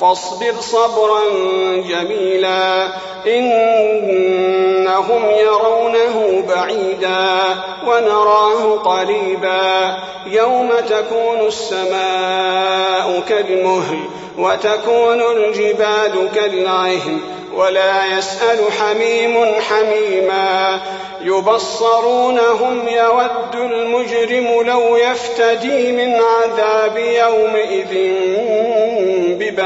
[0.00, 1.20] فاصبر صبرا
[1.76, 2.88] جميلا.
[3.26, 7.38] إنهم يرونه بعيدا
[7.86, 9.96] ونراه قريبا.
[10.26, 13.98] يوم تكون السماء كالمهل
[14.38, 17.20] وتكون الجبال كالعهن
[17.54, 20.80] ولا يسأل حميم حميما.
[21.20, 27.92] يبصرونهم يود المجرم لو يفتدي من عذاب يومئذ.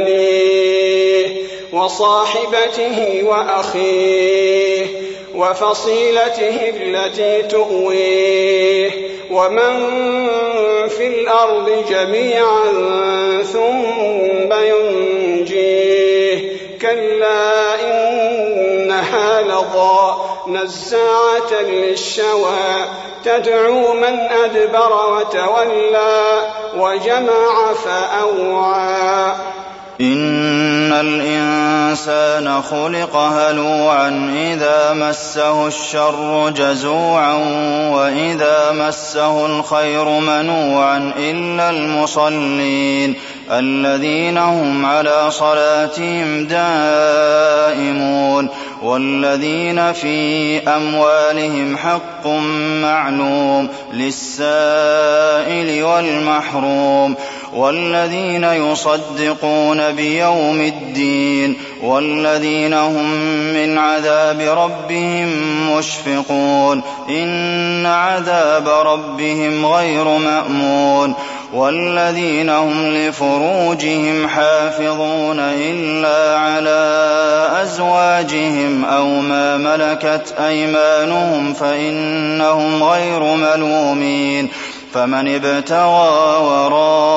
[0.00, 1.36] ببنيه
[1.72, 4.86] وصاحبته وأخيه
[5.34, 8.90] وفصيلته التي تؤويه
[9.30, 9.88] ومن
[10.88, 12.72] في الأرض جميعا
[13.42, 15.76] ثم ينجيه
[16.82, 20.14] كلا إنها لظى
[20.46, 22.84] نزاعة للشوى
[23.24, 26.40] تدعو من أدبر وتولى
[26.76, 29.32] وجمع فأوعى
[30.00, 37.34] إن الإنسان خلق هلوعا إذا مسه الشر جزوعا
[37.92, 43.14] وإذا مسه الخير منوعا إلا المصلين
[43.50, 48.48] الذين هم على صلاتهم دائمون
[48.82, 52.26] والذين في أموالهم حق
[52.82, 57.14] معلوم للسائل والمحروم
[57.54, 63.04] والذين يصدقون بيوم الدين والذين هم
[63.54, 65.28] من عذاب ربهم
[65.76, 71.14] مشفقون إن عذاب ربهم غير مأمون
[71.52, 76.82] والذين هم لفروجهم حافظون إلا على
[77.62, 84.48] أزواجهم أو ما ملكت أيمانهم فإنهم غير ملومين
[84.94, 87.15] فمن ابتغى وراء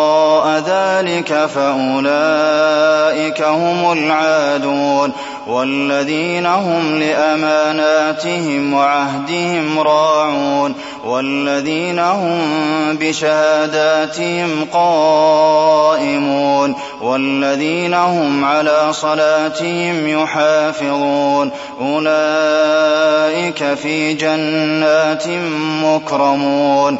[1.19, 5.11] ذلك فأولئك هم العادون
[5.47, 10.75] والذين هم لأماناتهم وعهدهم راعون
[11.05, 12.41] والذين هم
[13.01, 16.29] بشهاداتهم قائمون
[17.01, 21.51] والذين هم على صلاتهم يحافظون
[21.81, 25.27] أولئك في جنات
[25.83, 26.99] مكرمون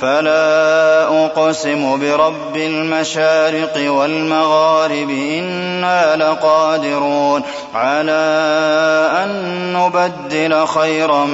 [0.00, 7.42] فلا أقسم برب المشارق والمغارب إنا لقادرون
[7.74, 8.12] على
[9.24, 11.24] أن نبدل خيرا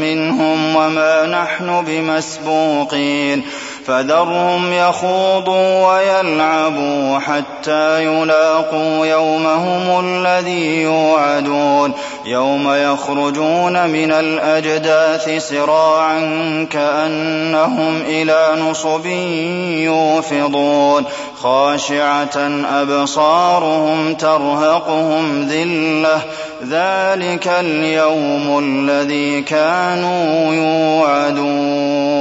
[0.00, 3.44] منهم وما نحن بمسبوقين
[3.86, 11.92] فذرهم يخوضوا ويلعبوا حتى يلاقوا يومهم الذي يوعدون.
[12.24, 16.20] يوم يخرجون من الأجداث سراعا
[16.70, 19.06] كأنهم إلى نصب
[19.86, 21.04] يوفضون.
[21.42, 22.36] خاشعة
[22.82, 26.20] أبصارهم ترهقهم ذلة.
[26.62, 32.16] ذلك اليوم الذي كانوا يوعدون.